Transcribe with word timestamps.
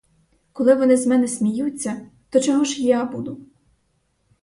Коли 0.53 0.75
вони 0.75 0.97
з 0.97 1.07
мене 1.07 1.27
сміються, 1.27 2.09
то 2.29 2.39
чого 2.39 2.63
ж 2.63 2.83
я 2.83 3.05
буду? 3.05 3.39